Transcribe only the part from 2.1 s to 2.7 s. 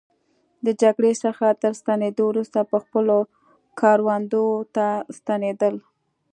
وروسته